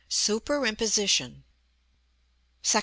SUPERIMPOSITION.§ 0.09 1.43
I. 2.75 2.79